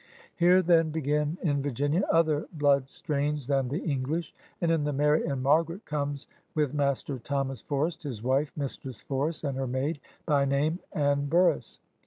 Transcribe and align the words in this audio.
Here, 0.35 0.63
then, 0.63 0.89
begin 0.89 1.37
in 1.43 1.61
Virginia 1.61 2.01
other 2.11 2.47
blood 2.53 2.89
strains 2.89 3.45
than 3.45 3.67
the 3.67 3.77
English. 3.83 4.33
And 4.59 4.71
in 4.71 4.83
the 4.83 4.91
Mary 4.91 5.23
and 5.27 5.43
Margaret 5.43 5.85
comes 5.85 6.25
with 6.55 6.73
Master 6.73 7.19
Thomas 7.19 7.61
Forest 7.61 8.01
his 8.01 8.23
wife. 8.23 8.51
Mistress 8.57 8.99
Forest, 9.01 9.43
and 9.43 9.55
her 9.59 9.67
maid, 9.67 9.99
by 10.25 10.43
name 10.45 10.79
Anne 10.91 11.27
Burras. 11.27 11.79